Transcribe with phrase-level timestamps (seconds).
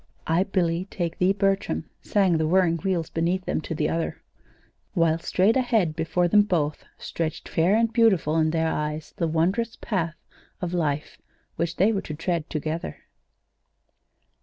[0.25, 4.19] "'I, Billy, take thee, Bertram,'" sang the whirring wheels beneath them, to the other.
[4.95, 9.75] While straight ahead before them both, stretched fair and beautiful in their eyes, the wondrous
[9.75, 10.15] path
[10.59, 11.19] of life
[11.55, 12.97] which they were to tread together.